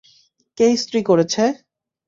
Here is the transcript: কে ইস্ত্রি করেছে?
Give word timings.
কে 0.57 0.65
ইস্ত্রি 0.75 0.99
করেছে? 1.09 1.43